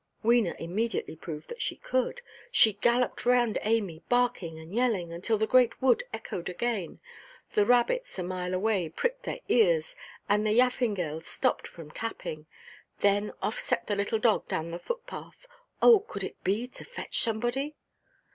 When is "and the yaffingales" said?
10.27-11.27